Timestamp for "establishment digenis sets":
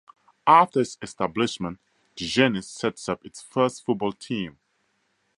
0.99-3.07